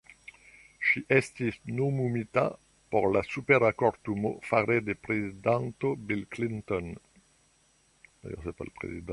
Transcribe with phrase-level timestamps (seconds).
[0.91, 2.45] Ŝi estis nomumita
[2.95, 6.93] por la Supera Kortumo fare de prezidanto Bill Clinton.